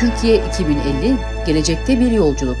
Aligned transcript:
Türkiye 0.00 0.46
2050, 0.48 1.16
gelecekte 1.46 2.00
bir 2.00 2.10
yolculuk. 2.10 2.56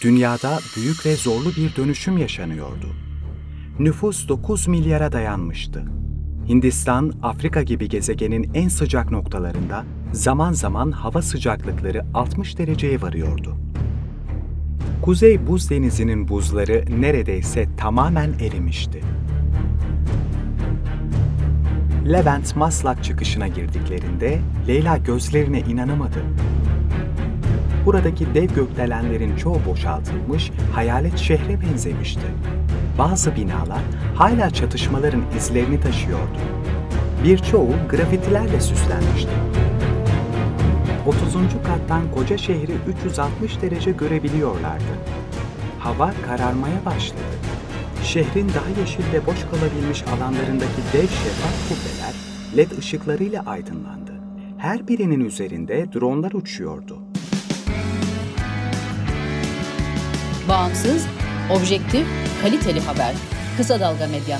Dünyada 0.00 0.58
büyük 0.76 1.06
ve 1.06 1.16
zorlu 1.16 1.48
bir 1.56 1.76
dönüşüm 1.76 2.18
yaşanıyordu. 2.18 2.86
Nüfus 3.78 4.28
9 4.28 4.68
milyara 4.68 5.12
dayanmıştı. 5.12 5.84
Hindistan, 6.48 7.12
Afrika 7.22 7.62
gibi 7.62 7.88
gezegenin 7.88 8.50
en 8.54 8.68
sıcak 8.68 9.10
noktalarında 9.10 9.84
zaman 10.12 10.52
zaman 10.52 10.90
hava 10.90 11.22
sıcaklıkları 11.22 12.04
60 12.14 12.58
dereceye 12.58 13.02
varıyordu. 13.02 13.56
Kuzey 15.02 15.46
Buz 15.46 15.70
Denizi'nin 15.70 16.28
buzları 16.28 16.84
neredeyse 17.00 17.68
tamamen 17.76 18.32
erimişti. 18.32 19.00
Levent 22.12 22.56
Maslak 22.56 23.04
çıkışına 23.04 23.48
girdiklerinde 23.48 24.38
Leyla 24.68 24.96
gözlerine 24.96 25.60
inanamadı. 25.60 26.18
Buradaki 27.86 28.34
dev 28.34 28.46
gökdelenlerin 28.46 29.36
çoğu 29.36 29.60
boşaltılmış, 29.66 30.50
hayalet 30.74 31.18
şehre 31.18 31.60
benzemişti. 31.60 32.26
Bazı 32.98 33.36
binalar 33.36 33.80
hala 34.14 34.50
çatışmaların 34.50 35.22
izlerini 35.38 35.80
taşıyordu. 35.80 36.38
Birçoğu 37.24 37.70
grafitilerle 37.90 38.60
süslenmişti. 38.60 39.30
30. 41.06 41.34
kattan 41.66 42.02
koca 42.14 42.38
şehri 42.38 42.72
360 43.04 43.62
derece 43.62 43.90
görebiliyorlardı. 43.90 44.94
Hava 45.78 46.12
kararmaya 46.26 46.84
başladı. 46.86 47.53
Şehrin 48.04 48.48
daha 48.48 48.80
yeşil 48.80 49.12
ve 49.12 49.26
boş 49.26 49.40
kalabilmiş 49.40 50.02
alanlarındaki 50.02 50.80
dev 50.92 51.00
şeffaf 51.00 51.68
kubbeler 51.68 52.14
led 52.56 52.78
ışıklarıyla 52.78 53.42
aydınlandı. 53.46 54.12
Her 54.58 54.88
birinin 54.88 55.20
üzerinde 55.20 55.92
dronlar 55.94 56.32
uçuyordu. 56.32 56.98
Bağımsız, 60.48 61.06
objektif, 61.50 62.06
kaliteli 62.42 62.80
haber. 62.80 63.14
Kısa 63.56 63.80
Dalga 63.80 64.06
Medya. 64.06 64.38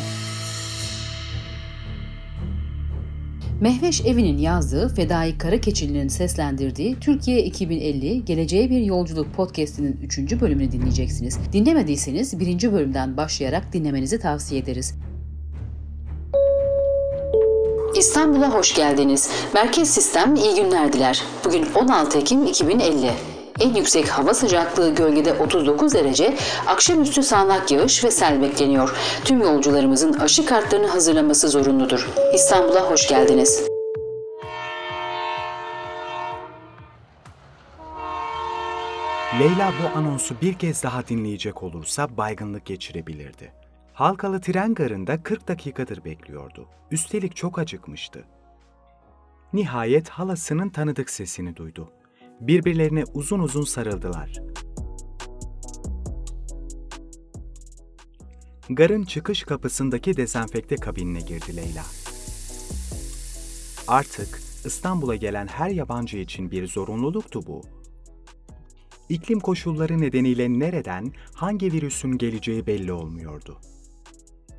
Mehveş 3.60 4.00
Evi'nin 4.00 4.38
yazdığı 4.38 4.94
Fedai 4.94 5.38
Karakeçili'nin 5.38 6.08
seslendirdiği 6.08 6.97
Türkiye 7.00 7.44
2050 7.44 8.24
Geleceğe 8.24 8.70
Bir 8.70 8.80
Yolculuk 8.80 9.34
podcast'inin 9.34 9.98
3. 10.02 10.41
bölümünü 10.41 10.72
dinleyeceksiniz. 10.72 11.38
Dinlemediyseniz 11.52 12.41
1. 12.41 12.72
bölümden 12.72 13.16
başlayarak 13.16 13.72
dinlemenizi 13.72 14.19
tavsiye 14.19 14.61
ederiz. 14.61 14.94
İstanbul'a 17.98 18.55
hoş 18.55 18.74
geldiniz. 18.74 19.30
Merkez 19.55 19.91
Sistem 19.91 20.34
iyi 20.34 20.55
günler 20.55 20.92
diler. 20.92 21.22
Bugün 21.44 21.66
16 21.74 22.18
Ekim 22.18 22.46
2050. 22.46 23.33
En 23.60 23.74
yüksek 23.74 24.08
hava 24.08 24.34
sıcaklığı 24.34 24.94
gölgede 24.94 25.33
39 25.33 25.94
derece, 25.94 26.36
akşamüstü 26.66 27.22
sağanak 27.22 27.70
yağış 27.70 28.05
ve 28.05 28.11
sel 28.11 28.42
bekleniyor. 28.42 28.96
Tüm 29.24 29.42
yolcularımızın 29.42 30.12
aşı 30.12 30.46
kartlarını 30.46 30.86
hazırlaması 30.86 31.48
zorunludur. 31.48 32.08
İstanbul'a 32.34 32.91
hoş 32.91 33.08
geldiniz. 33.08 33.69
Leyla 39.41 39.72
bu 39.83 39.98
anonsu 39.98 40.34
bir 40.42 40.55
kez 40.55 40.83
daha 40.83 41.08
dinleyecek 41.08 41.62
olursa 41.62 42.16
baygınlık 42.16 42.66
geçirebilirdi. 42.66 43.52
Halkalı 43.92 44.41
tren 44.41 44.74
garında 44.74 45.22
40 45.22 45.48
dakikadır 45.48 46.05
bekliyordu. 46.05 46.66
Üstelik 46.91 47.36
çok 47.36 47.58
acıkmıştı. 47.58 48.24
Nihayet 49.52 50.08
halasının 50.08 50.68
tanıdık 50.68 51.11
sesini 51.11 51.57
duydu. 51.57 51.89
Birbirlerine 52.40 53.05
uzun 53.14 53.39
uzun 53.39 53.64
sarıldılar. 53.64 54.33
Garın 58.70 59.05
çıkış 59.05 59.42
kapısındaki 59.42 60.17
dezenfekte 60.17 60.77
kabinine 60.77 61.20
girdi 61.20 61.56
Leyla. 61.56 61.84
Artık 63.89 64.40
İstanbul'a 64.64 65.17
gelen 65.17 65.46
her 65.46 65.70
yabancı 65.70 66.18
için 66.18 66.50
bir 66.50 66.67
zorunluluktu 66.67 67.46
bu. 67.46 67.62
İklim 69.08 69.40
koşulları 69.40 70.01
nedeniyle 70.01 70.58
nereden, 70.58 71.12
hangi 71.34 71.72
virüsün 71.72 72.18
geleceği 72.18 72.66
belli 72.66 72.92
olmuyordu. 72.92 73.58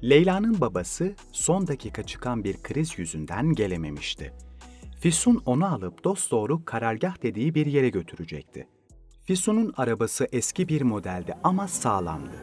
Leyla'nın 0.04 0.62
babası 0.62 1.16
son 1.32 1.68
dakika 1.68 2.04
çıkan 2.04 2.44
bir 2.44 2.64
kriz 2.64 3.00
yüzünden 3.00 3.54
gelememişti. 3.54 4.34
Füsun 5.06 5.42
onu 5.46 5.74
alıp 5.74 6.04
dosdoğru 6.04 6.66
karargah 6.66 7.22
dediği 7.24 7.56
bir 7.56 7.66
yere 7.66 7.90
götürecekti. 7.90 8.68
Füsun'un 9.28 9.74
arabası 9.78 10.28
eski 10.32 10.70
bir 10.70 10.82
modeldi 10.82 11.34
ama 11.44 11.68
sağlamdı. 11.68 12.36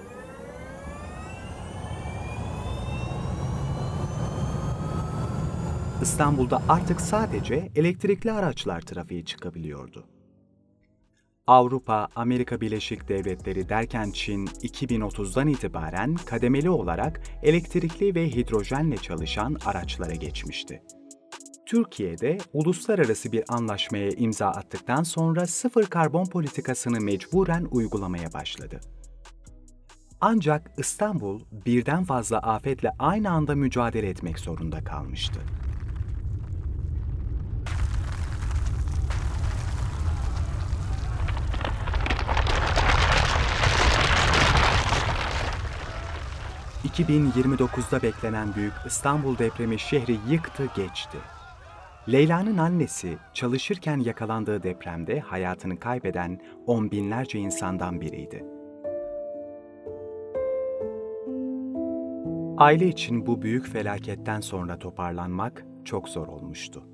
İstanbul'da 6.03 6.63
artık 6.69 7.01
sadece 7.01 7.71
elektrikli 7.77 8.33
araçlar 8.33 8.81
trafiğe 8.81 9.25
çıkabiliyordu. 9.25 10.07
Avrupa, 11.47 12.09
Amerika 12.15 12.61
Birleşik 12.61 13.09
Devletleri 13.09 13.69
derken 13.69 14.11
Çin 14.11 14.47
2030'dan 14.47 15.49
itibaren 15.49 16.15
kademeli 16.15 16.71
olarak 16.71 17.21
elektrikli 17.43 18.15
ve 18.15 18.31
hidrojenle 18.31 18.97
çalışan 18.97 19.57
araçlara 19.65 20.15
geçmişti. 20.15 20.83
Türkiye'de 21.73 22.39
uluslararası 22.53 23.33
bir 23.33 23.45
anlaşmaya 23.49 24.11
imza 24.11 24.47
attıktan 24.47 25.03
sonra 25.03 25.47
sıfır 25.47 25.87
karbon 25.87 26.25
politikasını 26.25 27.01
mecburen 27.01 27.69
uygulamaya 27.71 28.33
başladı. 28.33 28.81
Ancak 30.21 30.71
İstanbul 30.79 31.41
birden 31.67 32.05
fazla 32.05 32.39
afetle 32.39 32.91
aynı 32.99 33.31
anda 33.31 33.55
mücadele 33.55 34.09
etmek 34.09 34.39
zorunda 34.39 34.85
kalmıştı. 34.85 35.41
...2029'da 46.85 48.03
beklenen 48.03 48.55
büyük 48.55 48.73
İstanbul 48.87 49.39
depremi 49.39 49.79
şehri 49.79 50.19
yıktı 50.29 50.69
geçti. 50.77 51.19
Leyla'nın 52.09 52.59
annesi 52.59 53.19
çalışırken 53.35 53.99
yakalandığı 53.99 54.63
depremde 54.63 55.21
hayatını 55.21 55.79
kaybeden 55.79 56.41
on 56.67 56.91
binlerce 56.91 57.39
insandan 57.39 58.01
biriydi. 58.01 58.45
Aile 62.59 62.87
için 62.87 63.27
bu 63.27 63.43
büyük 63.43 63.69
felaketten 63.69 64.41
sonra 64.41 64.79
toparlanmak 64.79 65.65
çok 65.85 66.09
zor 66.09 66.29
olmuştu. 66.29 66.85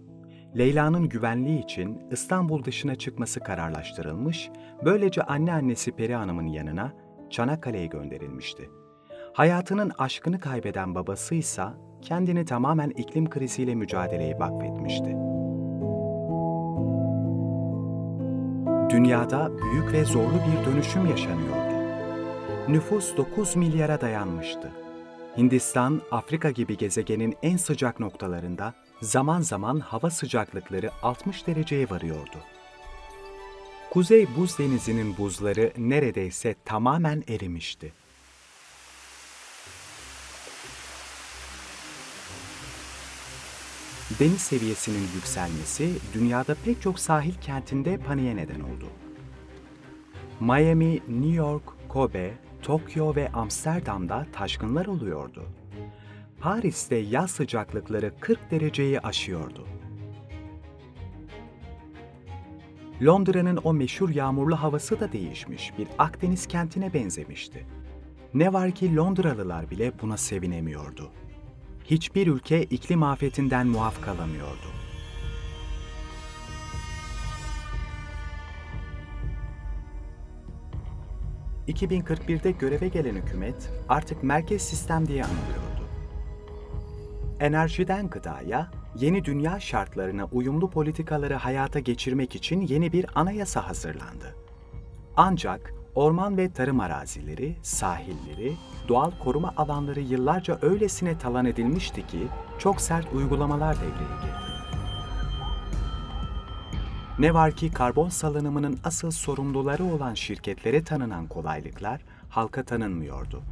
Leyla'nın 0.59 1.09
güvenliği 1.09 1.65
için 1.65 2.03
İstanbul 2.11 2.65
dışına 2.65 2.95
çıkması 2.95 3.41
kararlaştırılmış, 3.41 4.51
böylece 4.85 5.23
anneannesi 5.23 5.93
Peri 5.93 6.15
Hanım'ın 6.15 6.47
yanına 6.47 6.93
Çanakkale'ye 7.31 7.87
gönderilmişti. 7.87 8.71
Hayatının 9.33 9.93
aşkını 9.99 10.41
kaybeden 10.41 10.95
babası 10.95 11.35
ise 11.35 11.65
kendini 12.03 12.45
tamamen 12.45 12.91
iklim 12.91 13.31
kriziyle 13.31 13.75
mücadeleye 13.75 14.39
vakfetmişti. 14.39 15.17
Dünyada 18.91 19.53
büyük 19.59 19.93
ve 19.93 20.05
zorlu 20.05 20.35
bir 20.35 20.67
dönüşüm 20.67 21.07
yaşanıyordu. 21.07 21.79
Nüfus 22.69 23.17
9 23.17 23.57
milyara 23.57 24.01
dayanmıştı. 24.01 24.73
Hindistan, 25.37 26.03
Afrika 26.11 26.51
gibi 26.51 26.77
gezegenin 26.77 27.35
en 27.43 27.57
sıcak 27.57 28.01
noktalarında 28.01 28.75
zaman 29.03 29.41
zaman 29.41 29.81
hava 29.81 30.11
sıcaklıkları 30.11 30.91
60 31.03 31.47
dereceye 31.47 31.91
varıyordu. 31.91 32.39
Kuzey 33.91 34.27
Buz 34.37 34.59
Denizi'nin 34.59 35.17
buzları 35.17 35.73
neredeyse 35.79 36.55
tamamen 36.65 37.25
erimişti. 37.29 37.93
Deniz 44.21 44.41
seviyesinin 44.41 45.07
yükselmesi 45.15 45.91
dünyada 46.15 46.57
pek 46.65 46.83
çok 46.83 46.99
sahil 46.99 47.35
kentinde 47.35 47.99
paniğe 47.99 48.37
neden 48.37 48.61
oldu. 48.61 48.87
Miami, 50.41 50.95
New 50.95 51.35
York, 51.35 51.63
Kobe, 51.89 52.35
Tokyo 52.63 53.15
ve 53.15 53.33
Amsterdam'da 53.33 54.27
taşkınlar 54.33 54.87
oluyordu. 54.87 55.43
Paris'te 56.41 56.97
yaz 56.97 57.31
sıcaklıkları 57.31 58.13
40 58.21 58.51
dereceyi 58.51 59.01
aşıyordu. 59.01 59.67
Londra'nın 63.03 63.61
o 63.65 63.73
meşhur 63.73 64.11
yağmurlu 64.11 64.57
havası 64.57 65.01
da 65.01 65.13
değişmiş, 65.13 65.73
bir 65.79 65.89
Akdeniz 65.99 66.47
kentine 66.47 66.95
benzemişti. 66.95 67.67
Ne 68.35 68.53
var 68.53 68.71
ki 68.71 68.97
Londralılar 68.97 69.71
bile 69.71 69.93
buna 70.03 70.17
sevinemiyordu 70.17 71.11
hiçbir 71.91 72.27
ülke 72.27 72.63
iklim 72.63 73.03
afetinden 73.03 73.67
muaf 73.67 74.01
kalamıyordu. 74.03 74.69
...2041'de 81.69 82.51
göreve 82.51 82.89
gelen 82.89 83.15
hükümet 83.15 83.71
artık 83.89 84.23
merkez 84.23 84.63
sistem 84.63 85.09
diye 85.09 85.25
anılıyordu. 85.25 85.89
Enerjiden 87.41 88.11
gıdaya, 88.11 88.71
yeni 88.99 89.25
dünya 89.25 89.61
şartlarına 89.61 90.25
uyumlu 90.25 90.71
politikaları 90.71 91.35
hayata 91.35 91.79
geçirmek 91.79 92.35
için 92.35 92.61
yeni 92.61 92.93
bir 92.93 93.07
anayasa 93.15 93.69
hazırlandı. 93.69 94.35
Ancak 95.17 95.75
orman 95.99 96.37
ve 96.37 96.53
tarım 96.53 96.81
arazileri, 96.81 97.57
sahilleri, 97.63 98.57
doğal 98.89 99.11
koruma 99.25 99.55
alanları 99.57 100.01
yıllarca 100.01 100.59
öylesine 100.63 101.19
talan 101.19 101.47
edilmişti 101.47 102.07
ki 102.07 102.29
çok 102.59 102.81
sert 102.81 103.13
uygulamalar 103.13 103.77
devreye 103.77 104.21
girdi. 104.23 104.33
Ne 107.19 107.35
var 107.35 107.53
ki 107.53 107.73
karbon 107.73 108.09
salınımının 108.09 108.79
asıl 108.85 109.11
sorumluları 109.11 109.85
olan 109.85 110.15
şirketlere 110.15 110.85
tanınan 110.85 111.27
kolaylıklar 111.27 112.01
halka 112.29 112.63
tanınmıyordu. 112.63 113.43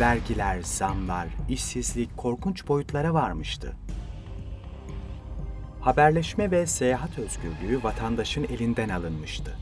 Vergiler, 0.00 0.62
zamlar, 0.62 1.28
işsizlik 1.48 2.16
korkunç 2.16 2.68
boyutlara 2.68 3.14
varmıştı. 3.14 3.83
Haberleşme 5.84 6.50
ve 6.50 6.66
seyahat 6.66 7.18
özgürlüğü 7.18 7.82
vatandaşın 7.82 8.44
elinden 8.44 8.88
alınmıştı. 8.88 9.56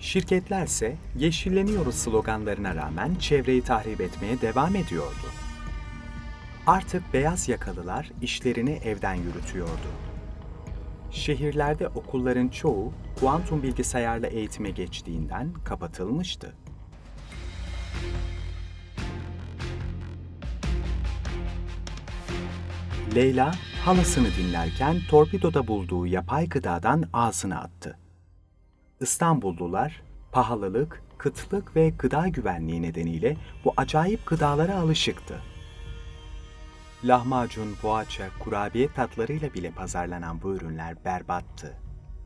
Şirketlerse 0.00 0.96
yeşilleniyoruz 1.18 1.94
sloganlarına 1.94 2.74
rağmen 2.74 3.14
çevreyi 3.14 3.62
tahrip 3.62 4.00
etmeye 4.00 4.40
devam 4.40 4.76
ediyordu. 4.76 5.26
Artık 6.66 7.02
beyaz 7.14 7.48
yakalılar 7.48 8.10
işlerini 8.22 8.70
evden 8.70 9.14
yürütüyordu. 9.14 9.88
Şehirlerde 11.10 11.88
okulların 11.88 12.48
çoğu 12.48 12.92
kuantum 13.20 13.62
bilgisayarla 13.62 14.26
eğitime 14.26 14.70
geçtiğinden 14.70 15.52
kapatılmıştı. 15.64 16.54
Leyla, 23.14 23.54
halasını 23.84 24.28
dinlerken 24.38 25.00
torpidoda 25.08 25.66
bulduğu 25.66 26.06
yapay 26.06 26.48
gıdadan 26.48 27.04
ağzına 27.12 27.60
attı. 27.60 27.98
İstanbullular, 29.00 30.02
pahalılık, 30.32 31.02
kıtlık 31.18 31.76
ve 31.76 31.90
gıda 31.90 32.28
güvenliği 32.28 32.82
nedeniyle 32.82 33.36
bu 33.64 33.74
acayip 33.76 34.26
gıdalara 34.26 34.76
alışıktı. 34.76 35.40
Lahmacun, 37.04 37.74
poğaça, 37.82 38.28
kurabiye 38.38 38.92
tatlarıyla 38.92 39.54
bile 39.54 39.70
pazarlanan 39.70 40.42
bu 40.42 40.54
ürünler 40.54 41.04
berbattı. 41.04 41.78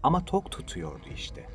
Ama 0.02 0.24
tok 0.24 0.50
tutuyordu 0.50 1.06
işte. 1.14 1.46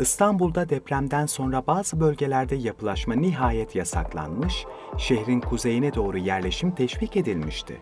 İstanbul'da 0.00 0.68
depremden 0.68 1.26
sonra 1.26 1.66
bazı 1.66 2.00
bölgelerde 2.00 2.56
yapılaşma 2.56 3.14
nihayet 3.14 3.74
yasaklanmış, 3.74 4.66
şehrin 4.98 5.40
kuzeyine 5.40 5.94
doğru 5.94 6.18
yerleşim 6.18 6.70
teşvik 6.70 7.16
edilmişti. 7.16 7.80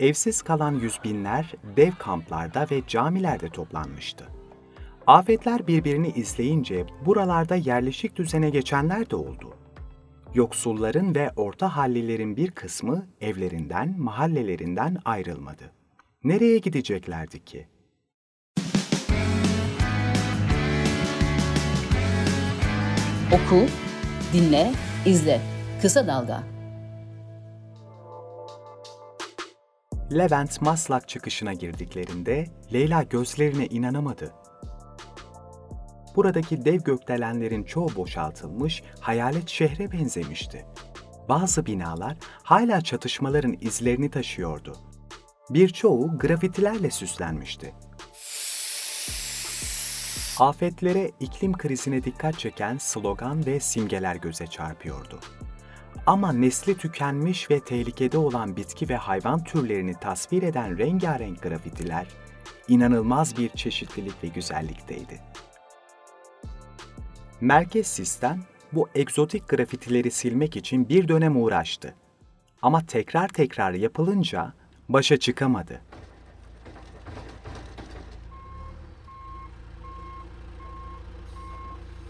Evsiz 0.00 0.42
kalan 0.42 0.72
yüz 0.72 1.00
binler 1.04 1.52
dev 1.76 1.92
kamplarda 1.98 2.66
ve 2.70 2.82
camilerde 2.86 3.48
toplanmıştı. 3.48 4.24
Afetler 5.06 5.66
birbirini 5.66 6.08
izleyince 6.08 6.86
buralarda 7.06 7.54
yerleşik 7.54 8.16
düzene 8.16 8.50
geçenler 8.50 9.10
de 9.10 9.16
oldu. 9.16 9.63
Yoksulların 10.34 11.14
ve 11.14 11.30
orta 11.36 11.76
hallilerin 11.76 12.36
bir 12.36 12.50
kısmı 12.50 13.06
evlerinden, 13.20 14.00
mahallelerinden 14.00 14.96
ayrılmadı. 15.04 15.72
Nereye 16.24 16.58
gideceklerdi 16.58 17.44
ki? 17.44 17.68
Oku, 23.32 23.66
dinle, 24.32 24.72
izle. 25.06 25.40
Kısa 25.82 26.06
Dalga. 26.06 26.42
Levent 30.12 30.62
Maslak 30.62 31.08
çıkışına 31.08 31.52
girdiklerinde 31.52 32.46
Leyla 32.72 33.02
gözlerine 33.02 33.66
inanamadı. 33.66 34.43
Buradaki 36.16 36.64
dev 36.64 36.80
gökdelenlerin 36.80 37.64
çoğu 37.64 37.96
boşaltılmış, 37.96 38.82
hayalet 39.00 39.48
şehre 39.48 39.92
benzemişti. 39.92 40.66
Bazı 41.28 41.66
binalar 41.66 42.16
hala 42.42 42.80
çatışmaların 42.80 43.56
izlerini 43.60 44.10
taşıyordu. 44.10 44.76
Birçoğu 45.50 46.18
grafitilerle 46.18 46.90
süslenmişti. 46.90 47.74
Afetlere, 50.38 51.10
iklim 51.20 51.52
krizine 51.52 52.04
dikkat 52.04 52.38
çeken 52.38 52.78
slogan 52.78 53.46
ve 53.46 53.60
simgeler 53.60 54.16
göze 54.16 54.46
çarpıyordu. 54.46 55.20
Ama 56.06 56.32
nesli 56.32 56.76
tükenmiş 56.76 57.50
ve 57.50 57.60
tehlikede 57.60 58.18
olan 58.18 58.56
bitki 58.56 58.88
ve 58.88 58.96
hayvan 58.96 59.44
türlerini 59.44 59.94
tasvir 59.94 60.42
eden 60.42 60.78
rengarenk 60.78 61.42
grafitiler, 61.42 62.06
inanılmaz 62.68 63.38
bir 63.38 63.48
çeşitlilik 63.48 64.24
ve 64.24 64.28
güzellikteydi. 64.28 65.20
Merkez 67.40 67.86
sistem 67.86 68.40
bu 68.72 68.88
egzotik 68.94 69.48
grafitileri 69.48 70.10
silmek 70.10 70.56
için 70.56 70.88
bir 70.88 71.08
dönem 71.08 71.42
uğraştı. 71.42 71.94
Ama 72.62 72.86
tekrar 72.86 73.28
tekrar 73.28 73.72
yapılınca 73.72 74.52
başa 74.88 75.16
çıkamadı. 75.16 75.80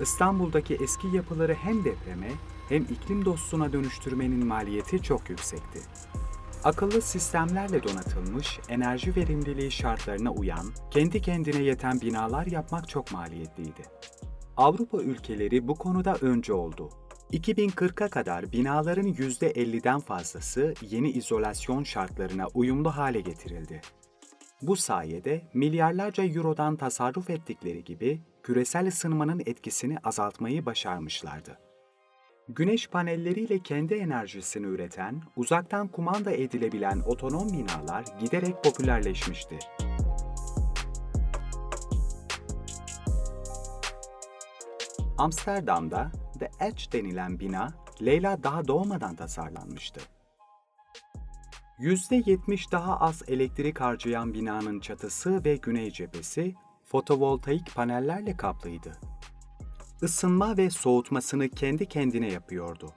İstanbul'daki 0.00 0.74
eski 0.74 1.06
yapıları 1.08 1.54
hem 1.54 1.84
depreme 1.84 2.28
hem 2.68 2.82
iklim 2.82 3.24
dostuna 3.24 3.72
dönüştürmenin 3.72 4.46
maliyeti 4.46 5.02
çok 5.02 5.30
yüksekti. 5.30 5.80
Akıllı 6.64 7.02
sistemlerle 7.02 7.82
donatılmış, 7.82 8.58
enerji 8.68 9.16
verimliliği 9.16 9.70
şartlarına 9.70 10.30
uyan, 10.30 10.66
kendi 10.90 11.22
kendine 11.22 11.62
yeten 11.62 12.00
binalar 12.00 12.46
yapmak 12.46 12.88
çok 12.88 13.12
maliyetliydi. 13.12 13.82
Avrupa 14.56 15.02
ülkeleri 15.02 15.68
bu 15.68 15.74
konuda 15.74 16.16
önce 16.20 16.52
oldu. 16.52 16.90
2040'a 17.32 18.08
kadar 18.08 18.52
binaların 18.52 19.06
%50'den 19.06 20.00
fazlası 20.00 20.74
yeni 20.90 21.10
izolasyon 21.10 21.84
şartlarına 21.84 22.46
uyumlu 22.54 22.90
hale 22.90 23.20
getirildi. 23.20 23.80
Bu 24.62 24.76
sayede 24.76 25.42
milyarlarca 25.54 26.24
eurodan 26.24 26.76
tasarruf 26.76 27.30
ettikleri 27.30 27.84
gibi 27.84 28.20
küresel 28.42 28.88
ısınmanın 28.88 29.42
etkisini 29.46 29.98
azaltmayı 29.98 30.66
başarmışlardı. 30.66 31.58
Güneş 32.48 32.88
panelleriyle 32.88 33.58
kendi 33.58 33.94
enerjisini 33.94 34.66
üreten, 34.66 35.22
uzaktan 35.36 35.88
kumanda 35.88 36.32
edilebilen 36.32 37.02
otonom 37.06 37.48
binalar 37.52 38.04
giderek 38.20 38.64
popülerleşmişti. 38.64 39.58
Amsterdam'da 45.18 46.12
The 46.38 46.50
Edge 46.60 46.82
denilen 46.92 47.40
bina 47.40 47.74
Leyla 48.02 48.42
daha 48.42 48.68
doğmadan 48.68 49.16
tasarlanmıştı. 49.16 50.00
%70 51.78 52.72
daha 52.72 53.00
az 53.00 53.22
elektrik 53.28 53.80
harcayan 53.80 54.34
binanın 54.34 54.80
çatısı 54.80 55.44
ve 55.44 55.56
güney 55.56 55.90
cephesi 55.90 56.54
fotovoltaik 56.84 57.74
panellerle 57.74 58.36
kaplıydı. 58.36 58.98
Isınma 60.02 60.56
ve 60.56 60.70
soğutmasını 60.70 61.48
kendi 61.48 61.86
kendine 61.86 62.32
yapıyordu. 62.32 62.92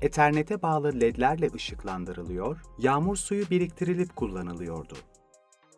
Ethernet'e 0.00 0.62
bağlı 0.62 1.00
ledlerle 1.00 1.50
ışıklandırılıyor, 1.54 2.62
yağmur 2.78 3.16
suyu 3.16 3.50
biriktirilip 3.50 4.16
kullanılıyordu. 4.16 4.94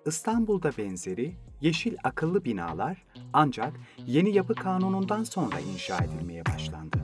İstanbul'da 0.07 0.71
benzeri 0.79 1.37
yeşil 1.67 1.97
akıllı 2.05 2.45
binalar 2.45 3.03
ancak 3.33 3.73
yeni 4.07 4.35
yapı 4.35 4.55
kanunundan 4.55 5.25
sonra 5.25 5.61
inşa 5.61 5.99
edilmeye 5.99 6.47
başlandı. 6.47 6.99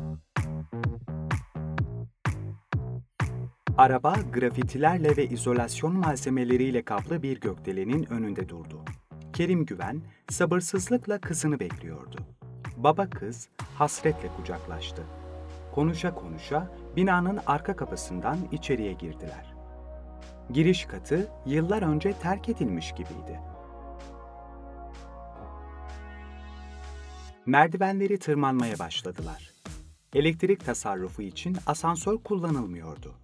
Araba 3.79 4.17
grafitilerle 4.33 5.17
ve 5.17 5.27
izolasyon 5.27 5.97
malzemeleriyle 5.97 6.83
kaplı 6.83 7.23
bir 7.23 7.41
gökdelenin 7.41 8.13
önünde 8.13 8.49
durdu. 8.49 8.85
Kerim 9.33 9.67
Güven 9.67 10.03
sabırsızlıkla 10.31 11.21
kızını 11.21 11.61
bekliyordu. 11.61 12.17
Baba 12.77 13.11
kız 13.11 13.49
hasretle 13.79 14.29
kucaklaştı. 14.37 15.03
Konuşa 15.75 16.15
konuşa 16.15 16.71
binanın 16.97 17.39
arka 17.47 17.77
kapısından 17.77 18.39
içeriye 18.53 18.93
girdiler. 18.93 19.55
Giriş 20.53 20.85
katı 20.85 21.31
yıllar 21.47 21.83
önce 21.83 22.13
terk 22.13 22.49
edilmiş 22.49 22.93
gibiydi. 22.93 23.52
Merdivenleri 27.47 28.19
tırmanmaya 28.19 28.79
başladılar. 28.79 29.53
Elektrik 30.15 30.65
tasarrufu 30.65 31.23
için 31.23 31.57
asansör 31.67 32.19
kullanılmıyordu. 32.19 33.15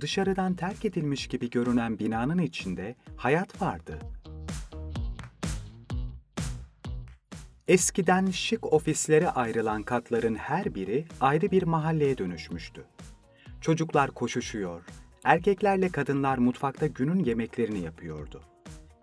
Dışarıdan 0.00 0.54
terk 0.54 0.84
edilmiş 0.84 1.26
gibi 1.26 1.50
görünen 1.50 1.98
binanın 1.98 2.38
içinde 2.38 2.96
hayat 3.16 3.62
vardı. 3.62 3.98
Eskiden 7.68 8.30
şık 8.30 8.72
ofislere 8.72 9.30
ayrılan 9.30 9.82
katların 9.82 10.34
her 10.34 10.74
biri 10.74 11.04
ayrı 11.20 11.50
bir 11.50 11.62
mahalleye 11.62 12.18
dönüşmüştü. 12.18 12.84
Çocuklar 13.60 14.10
koşuşuyor, 14.10 14.82
erkeklerle 15.24 15.88
kadınlar 15.88 16.38
mutfakta 16.38 16.86
günün 16.86 17.24
yemeklerini 17.24 17.80
yapıyordu. 17.80 18.42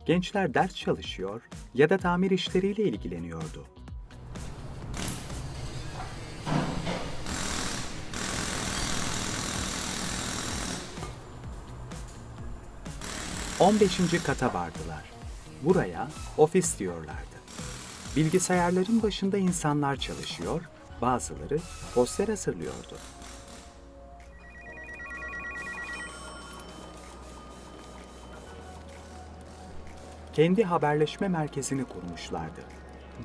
Gençler 0.08 0.54
ders 0.54 0.76
çalışıyor 0.76 1.42
ya 1.74 1.90
da 1.90 1.98
tamir 1.98 2.32
işleriyle 2.32 2.84
ilgileniyordu. 2.84 3.66
On 13.60 13.80
beşinci 13.80 14.24
kata 14.24 14.54
vardılar. 14.54 15.04
Buraya 15.64 16.08
ofis 16.38 16.80
diyorlardı. 16.80 17.38
Bilgisayarların 18.16 19.04
başında 19.04 19.38
insanlar 19.38 19.96
çalışıyor, 19.96 20.62
bazıları 21.02 21.60
poster 21.96 22.28
hazırlıyordu. 22.28 22.98
Kendi 30.38 30.63
haberleşme 30.63 31.27
merkezini 31.27 31.84
kurmuşlardı. 31.84 32.62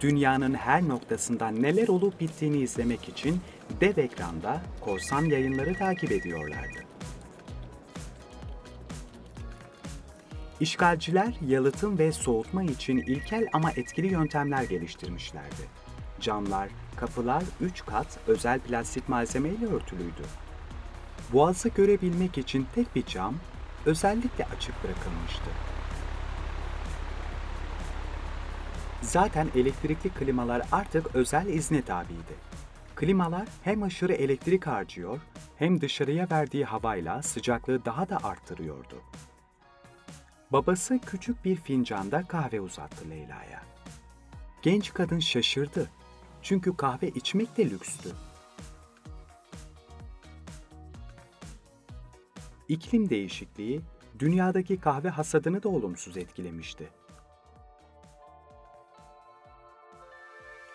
Dünyanın 0.01 0.55
her 0.55 0.89
noktasından 0.89 1.63
neler 1.63 1.89
olup 1.89 2.21
bittiğini 2.21 2.59
izlemek 2.59 3.09
için 3.09 3.41
dev 3.81 3.97
ekranda 3.97 4.61
korsan 4.81 5.25
yayınları 5.25 5.75
takip 5.75 6.13
ediyorlardı. 6.13 6.79
İşgalciler 10.61 11.35
yalıtım 11.47 11.99
ve 11.99 12.13
soğutma 12.13 12.63
için 12.63 12.97
ilkel 12.97 13.47
ama 13.53 13.71
etkili 13.71 14.07
yöntemler 14.07 14.63
geliştirmişlerdi. 14.63 15.63
Camlar, 16.21 16.69
kapılar 16.97 17.43
3 17.61 17.85
kat 17.85 18.19
özel 18.27 18.61
plastik 18.61 19.09
malzemeyle 19.09 19.67
örtülüydü. 19.67 20.23
Boğazı 21.33 21.69
görebilmek 21.69 22.39
için 22.39 22.67
tek 22.75 22.97
bir 22.97 23.07
cam 23.07 23.35
özellikle 23.87 24.45
açık 24.45 24.85
bırakılmıştı. 24.85 25.72
Zaten 29.03 29.49
elektrikli 29.55 30.11
klimalar 30.11 30.63
artık 30.73 31.15
özel 31.15 31.47
izne 31.47 31.83
tabiydi. 31.83 32.35
Klimalar 32.95 33.49
hem 33.63 33.83
aşırı 33.83 34.13
elektrik 34.13 34.67
harcıyor 34.67 35.21
hem 35.57 35.81
dışarıya 35.81 36.29
verdiği 36.31 36.65
havayla 36.65 37.23
sıcaklığı 37.23 37.85
daha 37.85 38.09
da 38.09 38.19
arttırıyordu. 38.25 38.97
Babası 40.51 40.99
küçük 40.99 41.45
bir 41.45 41.57
fincanda 41.57 42.23
kahve 42.23 42.61
uzattı 42.61 43.11
Leyla'ya. 43.11 43.63
Genç 44.63 44.95
kadın 44.95 45.19
şaşırdı. 45.19 45.91
Çünkü 46.43 46.77
kahve 46.77 47.09
içmek 47.09 47.57
de 47.57 47.71
lükstü. 47.71 48.09
İklim 52.69 53.11
değişikliği 53.11 53.81
dünyadaki 54.19 54.81
kahve 54.81 55.09
hasadını 55.09 55.63
da 55.63 55.69
olumsuz 55.69 56.17
etkilemişti. 56.17 56.89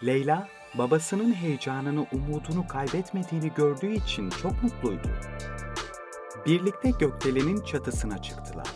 Leyla, 0.05 0.47
babasının 0.73 1.33
heyecanını, 1.33 2.07
umudunu 2.11 2.67
kaybetmediğini 2.67 3.53
gördüğü 3.53 3.93
için 3.93 4.29
çok 4.29 4.63
mutluydu. 4.63 5.09
Birlikte 6.45 6.89
gökdelenin 6.89 7.63
çatısına 7.63 8.21
çıktılar. 8.21 8.67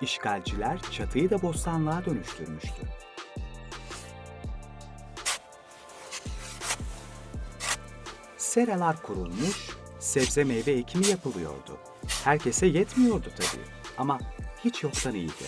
İşgalciler 0.00 0.80
çatıyı 0.90 1.30
da 1.30 1.42
bostanlığa 1.42 2.04
dönüştürmüştü. 2.04 2.82
Seralar 8.36 9.02
kurulmuş, 9.02 9.70
sebze 9.98 10.44
meyve 10.44 10.72
ekimi 10.72 11.06
yapılıyordu. 11.06 11.78
Herkese 12.24 12.66
yetmiyordu 12.66 13.28
tabii 13.36 13.64
ama 13.98 14.18
hiç 14.64 14.82
yoktan 14.82 15.14
iyiydi. 15.14 15.44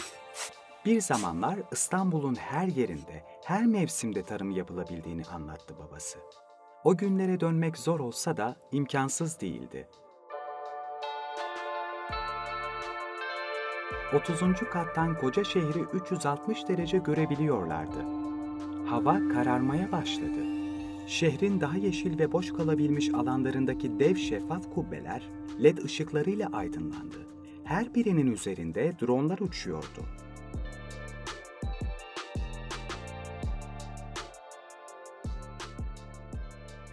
Bir 0.84 1.00
zamanlar 1.00 1.58
İstanbul'un 1.72 2.34
her 2.34 2.66
yerinde, 2.66 3.24
her 3.44 3.66
mevsimde 3.66 4.22
tarım 4.22 4.50
yapılabildiğini 4.50 5.24
anlattı 5.24 5.74
babası. 5.78 6.18
O 6.84 6.96
günlere 6.96 7.40
dönmek 7.40 7.78
zor 7.78 8.00
olsa 8.00 8.36
da 8.36 8.56
imkansız 8.72 9.40
değildi. 9.40 9.88
30. 14.14 14.40
kattan 14.72 15.18
koca 15.18 15.44
şehri 15.44 15.80
360 15.80 16.68
derece 16.68 16.98
görebiliyorlardı. 16.98 18.04
Hava 18.86 19.28
kararmaya 19.34 19.92
başladı. 19.92 20.44
Şehrin 21.06 21.60
daha 21.60 21.76
yeşil 21.76 22.18
ve 22.18 22.32
boş 22.32 22.52
kalabilmiş 22.52 23.14
alanlarındaki 23.14 24.00
dev 24.00 24.16
şeffaf 24.16 24.74
kubbeler 24.74 25.28
led 25.62 25.78
ışıklarıyla 25.78 26.48
aydınlandı. 26.52 27.26
Her 27.64 27.94
birinin 27.94 28.32
üzerinde 28.32 28.92
dronlar 29.00 29.38
uçuyordu. 29.38 30.21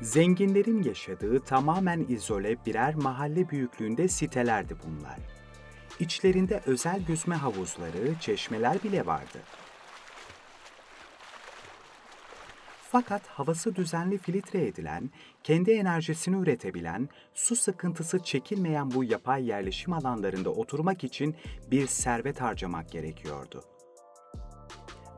Zenginlerin 0.02 0.84
yaşadığı 0.84 1.40
tamamen 1.40 2.06
izole 2.10 2.66
birer 2.66 2.96
mahalle 2.96 3.50
büyüklüğünde 3.50 4.08
sitelerdi 4.08 4.76
bunlar. 4.88 5.20
İçlerinde 6.00 6.62
özel 6.66 7.02
yüzme 7.08 7.36
havuzları, 7.36 8.20
çeşmeler 8.20 8.84
bile 8.84 9.06
vardı. 9.06 9.40
Fakat 12.92 13.28
havası 13.28 13.76
düzenli 13.76 14.18
filtre 14.18 14.68
edilen, 14.68 15.10
kendi 15.44 15.72
enerjisini 15.72 16.36
üretebilen, 16.42 17.10
su 17.34 17.56
sıkıntısı 17.56 18.20
çekilmeyen 18.20 18.92
bu 18.92 19.04
yapay 19.04 19.48
yerleşim 19.48 19.94
alanlarında 19.94 20.50
oturmak 20.50 21.04
için 21.04 21.36
bir 21.72 21.88
servet 21.88 22.42
harcamak 22.42 22.92
gerekiyordu. 22.92 23.64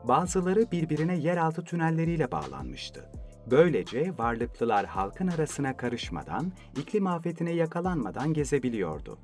Bazıları 0.04 0.70
birbirine 0.70 1.16
yeraltı 1.16 1.64
tünelleriyle 1.64 2.30
bağlanmıştı. 2.32 3.21
Böylece 3.46 4.12
varlıklılar 4.18 4.86
halkın 4.86 5.28
arasına 5.28 5.76
karışmadan, 5.76 6.52
iklim 6.76 7.06
afetine 7.06 7.52
yakalanmadan 7.52 8.32
gezebiliyordu. 8.32 9.18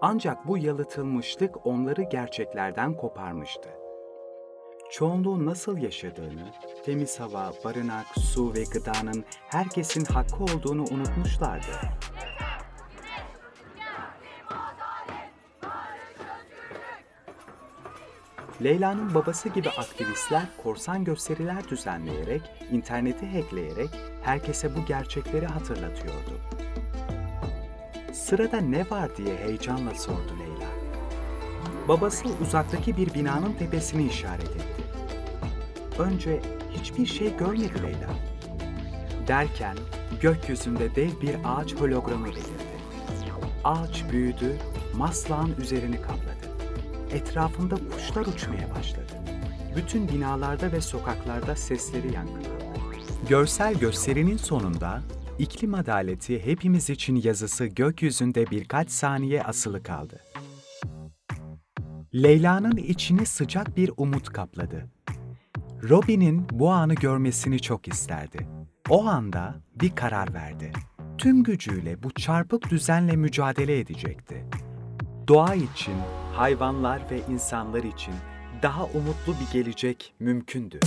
Ancak 0.00 0.48
bu 0.48 0.58
yalıtılmışlık 0.58 1.66
onları 1.66 2.02
gerçeklerden 2.02 2.96
koparmıştı. 2.96 3.68
Çoğunluğun 4.90 5.46
nasıl 5.46 5.78
yaşadığını, 5.78 6.52
temiz 6.84 7.20
hava, 7.20 7.52
barınak, 7.64 8.06
su 8.16 8.54
ve 8.54 8.64
gıdanın 8.72 9.24
herkesin 9.48 10.04
hakkı 10.04 10.44
olduğunu 10.44 10.82
unutmuşlardı. 10.82 11.72
Leyla'nın 18.62 19.14
babası 19.14 19.48
gibi 19.48 19.70
aktivistler 19.70 20.42
korsan 20.62 21.04
gösteriler 21.04 21.68
düzenleyerek, 21.68 22.42
interneti 22.72 23.26
hackleyerek 23.26 23.90
herkese 24.22 24.76
bu 24.76 24.86
gerçekleri 24.86 25.46
hatırlatıyordu. 25.46 26.40
Sırada 28.12 28.60
ne 28.60 28.90
var 28.90 29.16
diye 29.16 29.36
heyecanla 29.36 29.94
sordu 29.94 30.38
Leyla. 30.38 30.68
Babası 31.88 32.28
uzaktaki 32.42 32.96
bir 32.96 33.14
binanın 33.14 33.52
tepesini 33.52 34.06
işaret 34.06 34.50
etti. 34.50 34.84
Önce 35.98 36.40
hiçbir 36.70 37.06
şey 37.06 37.36
görmedi 37.36 37.82
Leyla. 37.82 38.10
Derken 39.28 39.76
gökyüzünde 40.20 40.94
dev 40.94 41.20
bir 41.20 41.36
ağaç 41.44 41.74
hologramı 41.74 42.26
belirdi. 42.26 42.74
Ağaç 43.64 44.04
büyüdü, 44.12 44.56
maslağın 44.96 45.54
üzerini 45.60 46.02
kapladı. 46.02 46.33
Etrafında 47.14 47.74
kuşlar 47.74 48.26
uçmaya 48.26 48.74
başladı. 48.78 49.12
Bütün 49.76 50.08
binalarda 50.08 50.72
ve 50.72 50.80
sokaklarda 50.80 51.56
sesleri 51.56 52.14
yankılandı. 52.14 52.48
Görsel 53.28 53.74
gösterinin 53.74 54.36
sonunda 54.36 55.02
İklim 55.38 55.74
adaleti 55.74 56.46
hepimiz 56.46 56.90
için 56.90 57.16
yazısı 57.16 57.66
gökyüzünde 57.66 58.50
birkaç 58.50 58.90
saniye 58.90 59.42
asılı 59.42 59.82
kaldı. 59.82 60.20
Leyla'nın 62.14 62.76
içini 62.76 63.26
sıcak 63.26 63.76
bir 63.76 63.90
umut 63.96 64.28
kapladı. 64.28 64.84
Robin'in 65.88 66.46
bu 66.52 66.70
anı 66.70 66.94
görmesini 66.94 67.60
çok 67.60 67.88
isterdi. 67.88 68.48
O 68.88 69.06
anda 69.06 69.54
bir 69.80 69.90
karar 69.90 70.34
verdi. 70.34 70.72
Tüm 71.18 71.42
gücüyle 71.42 72.02
bu 72.02 72.10
çarpık 72.10 72.70
düzenle 72.70 73.16
mücadele 73.16 73.78
edecekti. 73.78 74.44
Doğa 75.28 75.54
için, 75.54 75.94
hayvanlar 76.34 77.02
ve 77.10 77.20
insanlar 77.32 77.82
için 77.82 78.14
daha 78.62 78.84
umutlu 78.84 79.34
bir 79.40 79.52
gelecek 79.52 80.14
mümkündü. 80.20 80.80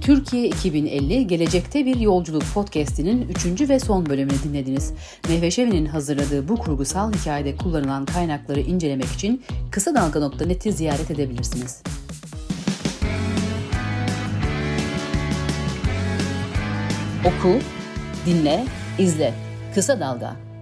Türkiye 0.00 0.48
2050 0.48 1.26
Gelecekte 1.26 1.86
Bir 1.86 1.96
Yolculuk 1.96 2.42
podcast'inin 2.54 3.28
3. 3.28 3.68
ve 3.68 3.80
son 3.80 4.06
bölümünü 4.06 4.42
dinlediniz. 4.44 4.92
Mehve 5.28 5.50
Şevi'nin 5.50 5.86
hazırladığı 5.86 6.48
bu 6.48 6.56
kurgusal 6.56 7.12
hikayede 7.12 7.56
kullanılan 7.56 8.04
kaynakları 8.04 8.60
incelemek 8.60 9.12
için 9.12 9.42
kısa 9.70 9.94
dalga.net'i 9.94 10.72
ziyaret 10.72 11.10
edebilirsiniz. 11.10 11.82
Oku, 17.20 17.58
dinle, 18.26 18.64
izle. 18.98 19.34
Kısa 19.74 20.00
Dalga 20.00 20.53